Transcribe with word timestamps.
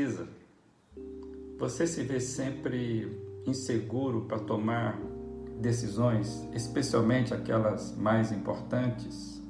Indecisa? 0.00 0.26
Você 1.58 1.86
se 1.86 2.02
vê 2.02 2.20
sempre 2.20 3.20
inseguro 3.46 4.22
para 4.22 4.38
tomar 4.38 4.98
decisões, 5.60 6.48
especialmente 6.54 7.34
aquelas 7.34 7.94
mais 7.96 8.32
importantes? 8.32 9.42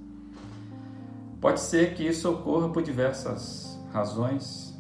Pode 1.41 1.61
ser 1.61 1.95
que 1.95 2.07
isso 2.07 2.29
ocorra 2.29 2.69
por 2.69 2.83
diversas 2.83 3.79
razões 3.93 4.77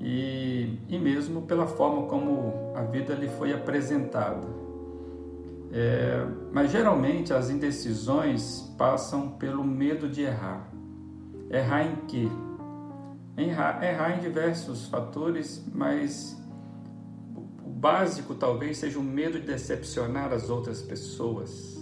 e, 0.00 0.78
e 0.88 0.98
mesmo 0.98 1.42
pela 1.42 1.66
forma 1.66 2.06
como 2.08 2.72
a 2.74 2.82
vida 2.82 3.14
lhe 3.14 3.28
foi 3.28 3.52
apresentada. 3.52 4.46
É, 5.70 6.26
mas 6.52 6.72
geralmente 6.72 7.32
as 7.32 7.50
indecisões 7.50 8.62
passam 8.76 9.30
pelo 9.30 9.62
medo 9.62 10.08
de 10.08 10.22
errar. 10.22 10.68
Errar 11.50 11.84
em 11.84 11.96
quê? 12.06 12.28
Errar, 13.38 13.82
errar 13.84 14.18
em 14.18 14.20
diversos 14.20 14.86
fatores, 14.86 15.64
mas 15.72 16.36
o 17.64 17.70
básico 17.70 18.34
talvez 18.34 18.78
seja 18.78 18.98
o 18.98 19.02
medo 19.02 19.38
de 19.38 19.46
decepcionar 19.46 20.32
as 20.32 20.50
outras 20.50 20.82
pessoas. 20.82 21.78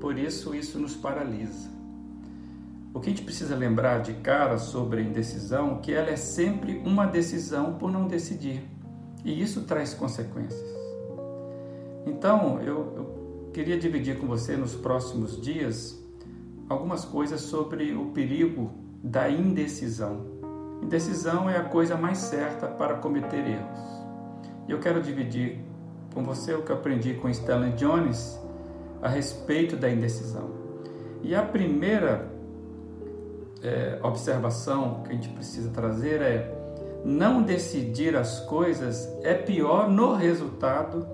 Por 0.00 0.16
isso, 0.16 0.54
isso 0.54 0.78
nos 0.78 0.94
paralisa. 0.94 1.68
O 2.94 3.00
que 3.00 3.08
a 3.08 3.10
gente 3.10 3.24
precisa 3.24 3.56
lembrar 3.56 4.02
de 4.02 4.12
cara 4.14 4.56
sobre 4.56 5.00
a 5.00 5.04
indecisão, 5.04 5.80
que 5.80 5.92
ela 5.92 6.10
é 6.10 6.16
sempre 6.16 6.80
uma 6.86 7.06
decisão 7.06 7.74
por 7.74 7.90
não 7.90 8.06
decidir. 8.06 8.62
E 9.24 9.42
isso 9.42 9.62
traz 9.62 9.92
consequências. 9.92 10.62
Então, 12.06 12.60
eu, 12.60 12.92
eu 12.94 13.50
queria 13.52 13.76
dividir 13.76 14.20
com 14.20 14.28
você 14.28 14.56
nos 14.56 14.74
próximos 14.76 15.40
dias 15.40 16.00
algumas 16.68 17.04
coisas 17.04 17.40
sobre 17.40 17.92
o 17.94 18.06
perigo 18.12 18.70
da 19.02 19.28
indecisão. 19.28 20.33
Indecisão 20.82 21.48
é 21.48 21.56
a 21.56 21.64
coisa 21.64 21.96
mais 21.96 22.18
certa 22.18 22.66
para 22.66 22.94
cometer 22.94 23.46
erros. 23.46 24.04
E 24.68 24.72
eu 24.72 24.80
quero 24.80 25.00
dividir 25.02 25.60
com 26.14 26.22
você 26.22 26.54
o 26.54 26.62
que 26.62 26.70
eu 26.70 26.76
aprendi 26.76 27.14
com 27.14 27.28
Stanley 27.28 27.72
Jones 27.72 28.38
a 29.02 29.08
respeito 29.08 29.76
da 29.76 29.90
indecisão. 29.90 30.50
E 31.22 31.34
a 31.34 31.42
primeira 31.42 32.30
é, 33.62 33.98
observação 34.02 35.02
que 35.02 35.10
a 35.10 35.14
gente 35.14 35.30
precisa 35.30 35.70
trazer 35.70 36.20
é: 36.20 36.54
não 37.04 37.42
decidir 37.42 38.16
as 38.16 38.40
coisas 38.40 39.08
é 39.22 39.34
pior 39.34 39.90
no 39.90 40.14
resultado 40.14 41.06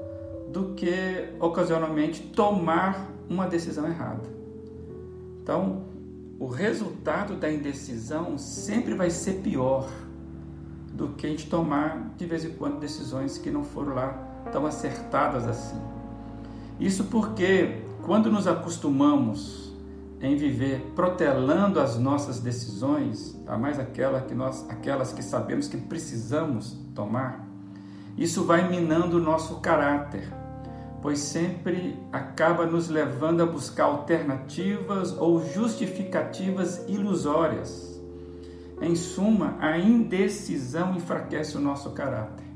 do 0.49 0.75
que 0.75 1.29
ocasionalmente 1.39 2.23
tomar 2.23 3.09
uma 3.29 3.47
decisão 3.47 3.87
errada. 3.87 4.29
Então, 5.43 5.90
o 6.41 6.47
resultado 6.47 7.37
da 7.37 7.53
indecisão 7.53 8.39
sempre 8.39 8.95
vai 8.95 9.11
ser 9.11 9.35
pior 9.43 9.87
do 10.91 11.09
que 11.11 11.27
a 11.27 11.29
gente 11.29 11.51
tomar 11.51 12.15
de 12.17 12.25
vez 12.25 12.47
em 12.47 12.53
quando 12.53 12.81
decisões 12.81 13.37
que 13.37 13.51
não 13.51 13.63
foram 13.63 13.95
lá 13.95 14.13
tão 14.51 14.65
acertadas 14.65 15.47
assim. 15.47 15.79
Isso 16.81 17.05
porque 17.05 17.83
quando 18.07 18.33
nos 18.33 18.47
acostumamos 18.47 19.71
em 20.19 20.35
viver 20.35 20.81
protelando 20.97 21.79
as 21.79 21.99
nossas 21.99 22.41
decisões, 22.41 23.39
a 23.47 23.59
mais 23.59 23.79
aquela 23.79 24.23
que 24.23 24.35
nós, 24.35 24.65
aquelas 24.71 25.13
que 25.13 25.23
sabemos 25.23 25.69
que 25.69 25.77
precisamos 25.77 26.75
tomar, 26.95 27.47
isso 28.17 28.45
vai 28.45 28.67
minando 28.67 29.19
o 29.19 29.21
nosso 29.21 29.57
caráter, 29.57 30.33
pois 31.03 31.19
sempre 31.19 31.99
acaba 32.13 32.67
nos 32.67 32.89
levando 32.89 33.43
a 33.43 33.47
buscar 33.47 33.85
alternativas 33.85 35.17
ou 35.17 35.45
justificativas 35.53 36.85
ilusórias. 36.89 38.01
Em 38.81 38.95
suma, 38.95 39.57
a 39.61 39.79
indecisão 39.79 40.95
enfraquece 40.95 41.57
o 41.57 41.61
nosso 41.61 41.91
caráter. 41.91 42.47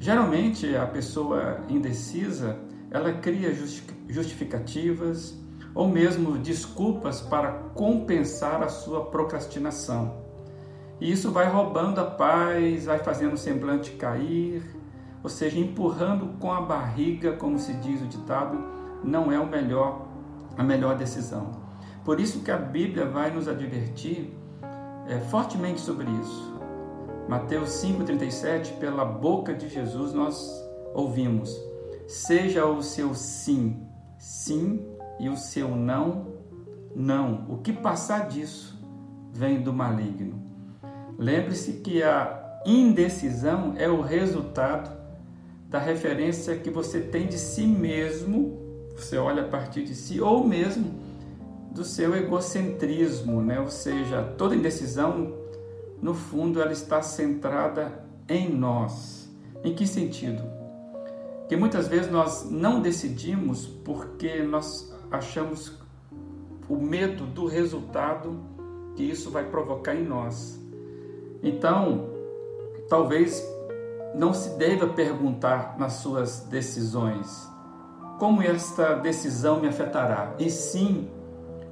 Geralmente, 0.00 0.76
a 0.76 0.86
pessoa 0.86 1.60
indecisa, 1.68 2.58
ela 2.90 3.12
cria 3.12 3.52
justificativas 4.08 5.38
ou 5.74 5.88
mesmo 5.88 6.38
desculpas 6.38 7.20
para 7.20 7.52
compensar 7.74 8.62
a 8.62 8.68
sua 8.68 9.06
procrastinação. 9.06 10.16
E 11.00 11.12
isso 11.12 11.30
vai 11.30 11.48
roubando 11.48 12.00
a 12.00 12.04
paz, 12.04 12.86
vai 12.86 12.98
fazendo 12.98 13.34
o 13.34 13.38
semblante 13.38 13.92
cair, 13.92 14.62
ou 15.22 15.28
seja, 15.28 15.58
empurrando 15.58 16.38
com 16.38 16.52
a 16.52 16.60
barriga, 16.60 17.32
como 17.32 17.58
se 17.58 17.72
diz 17.74 18.00
o 18.02 18.06
ditado, 18.06 18.58
não 19.02 19.32
é 19.32 19.38
o 19.38 19.46
melhor, 19.46 20.06
a 20.56 20.62
melhor 20.62 20.96
decisão. 20.96 21.50
Por 22.04 22.20
isso 22.20 22.40
que 22.40 22.50
a 22.50 22.56
Bíblia 22.56 23.06
vai 23.06 23.30
nos 23.30 23.48
advertir 23.48 24.32
é, 25.08 25.18
fortemente 25.20 25.80
sobre 25.80 26.06
isso. 26.10 26.58
Mateus 27.28 27.70
5,37, 27.82 28.78
pela 28.78 29.04
boca 29.04 29.52
de 29.52 29.68
Jesus 29.68 30.12
nós 30.12 30.50
ouvimos: 30.94 31.54
seja 32.06 32.64
o 32.64 32.82
seu 32.82 33.14
sim, 33.14 33.86
sim, 34.18 34.86
e 35.20 35.28
o 35.28 35.36
seu 35.36 35.76
não, 35.76 36.28
não. 36.94 37.46
O 37.48 37.58
que 37.58 37.72
passar 37.72 38.28
disso 38.28 38.78
vem 39.32 39.60
do 39.60 39.72
maligno. 39.72 40.42
Lembre-se 41.18 41.74
que 41.74 42.02
a 42.02 42.60
indecisão 42.64 43.74
é 43.76 43.88
o 43.88 44.00
resultado 44.00 44.97
da 45.68 45.78
referência 45.78 46.56
que 46.56 46.70
você 46.70 46.98
tem 46.98 47.26
de 47.26 47.38
si 47.38 47.66
mesmo, 47.66 48.58
você 48.96 49.18
olha 49.18 49.42
a 49.42 49.48
partir 49.48 49.84
de 49.84 49.94
si, 49.94 50.20
ou 50.20 50.46
mesmo 50.46 50.98
do 51.70 51.84
seu 51.84 52.16
egocentrismo, 52.16 53.42
né? 53.42 53.60
ou 53.60 53.68
seja, 53.68 54.22
toda 54.38 54.56
indecisão, 54.56 55.34
no 56.00 56.14
fundo, 56.14 56.60
ela 56.60 56.72
está 56.72 57.02
centrada 57.02 58.02
em 58.28 58.48
nós. 58.48 59.30
Em 59.62 59.74
que 59.74 59.86
sentido? 59.86 60.42
Que 61.48 61.56
muitas 61.56 61.86
vezes 61.86 62.10
nós 62.10 62.50
não 62.50 62.80
decidimos 62.80 63.66
porque 63.66 64.42
nós 64.42 64.92
achamos 65.10 65.72
o 66.68 66.76
medo 66.76 67.26
do 67.26 67.46
resultado 67.46 68.38
que 68.96 69.02
isso 69.02 69.30
vai 69.30 69.44
provocar 69.44 69.94
em 69.94 70.04
nós. 70.04 70.60
Então, 71.42 72.08
talvez 72.88 73.44
não 74.14 74.32
se 74.34 74.50
deva 74.56 74.86
perguntar 74.88 75.76
nas 75.78 75.94
suas 75.94 76.40
decisões 76.40 77.48
como 78.18 78.42
esta 78.42 78.96
decisão 78.96 79.60
me 79.60 79.68
afetará, 79.68 80.34
e 80.38 80.50
sim 80.50 81.08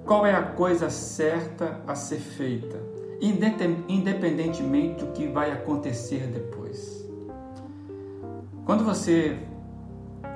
qual 0.05 0.25
é 0.25 0.33
a 0.33 0.43
coisa 0.43 0.89
certa 0.89 1.81
a 1.87 1.97
ser 1.97 2.21
feita, 2.21 2.81
independentemente 3.89 5.05
do 5.05 5.11
que 5.11 5.27
vai 5.27 5.51
acontecer 5.51 6.29
depois. 6.29 7.05
Quando 8.65 8.85
você 8.85 9.39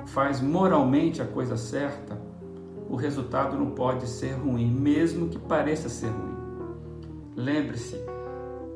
faz 0.07 0.41
moralmente 0.41 1.21
a 1.21 1.25
coisa 1.25 1.55
certa, 1.55 2.19
o 2.89 2.97
resultado 2.97 3.57
não 3.57 3.71
pode 3.71 4.05
ser 4.07 4.33
ruim, 4.33 4.69
mesmo 4.69 5.29
que 5.29 5.39
pareça 5.39 5.87
ser 5.87 6.07
ruim. 6.07 6.35
Lembre-se, 7.37 7.95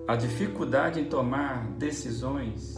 a 0.07 0.15
dificuldade 0.15 1.01
em 1.01 1.05
tomar 1.05 1.67
decisões 1.77 2.77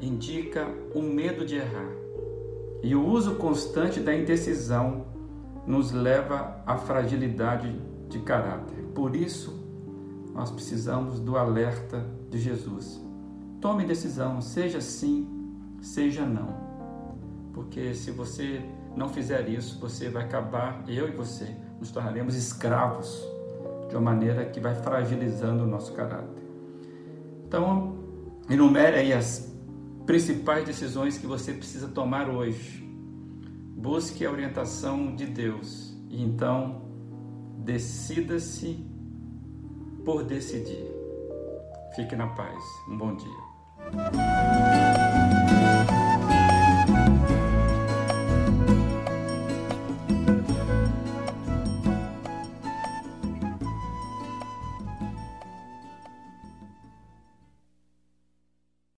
indica 0.00 0.66
o 0.94 1.02
medo 1.02 1.44
de 1.44 1.56
errar. 1.56 1.90
E 2.82 2.94
o 2.94 3.06
uso 3.06 3.34
constante 3.34 4.00
da 4.00 4.14
indecisão 4.14 5.06
nos 5.66 5.92
leva 5.92 6.62
à 6.66 6.76
fragilidade 6.76 7.74
de 8.08 8.18
caráter. 8.20 8.76
Por 8.94 9.14
isso, 9.14 9.60
nós 10.34 10.50
precisamos 10.50 11.20
do 11.20 11.36
alerta 11.36 12.04
de 12.30 12.38
Jesus. 12.38 13.00
Tome 13.60 13.84
decisão, 13.84 14.40
seja 14.40 14.80
sim, 14.80 15.28
seja 15.82 16.24
não. 16.24 16.54
Porque 17.52 17.94
se 17.94 18.10
você 18.10 18.62
não 18.96 19.08
fizer 19.08 19.48
isso, 19.48 19.78
você 19.78 20.08
vai 20.08 20.24
acabar, 20.24 20.82
eu 20.88 21.08
e 21.08 21.12
você, 21.12 21.54
nos 21.78 21.90
tornaremos 21.90 22.34
escravos 22.34 23.22
de 23.88 23.96
uma 23.96 24.02
maneira 24.02 24.46
que 24.46 24.60
vai 24.60 24.74
fragilizando 24.74 25.64
o 25.64 25.66
nosso 25.66 25.92
caráter. 25.92 26.42
Então, 27.46 27.96
enumere 28.48 28.96
aí 28.96 29.12
as 29.12 29.49
principais 30.06 30.64
decisões 30.64 31.18
que 31.18 31.26
você 31.26 31.52
precisa 31.52 31.88
tomar 31.88 32.28
hoje. 32.28 32.82
Busque 33.76 34.24
a 34.26 34.30
orientação 34.30 35.14
de 35.14 35.26
Deus 35.26 35.96
e 36.08 36.22
então 36.22 36.82
decida-se 37.58 38.84
por 40.04 40.24
decidir. 40.24 40.90
Fique 41.94 42.14
na 42.16 42.26
paz. 42.28 42.62
Um 42.88 42.96
bom 42.96 43.16
dia. 43.16 44.89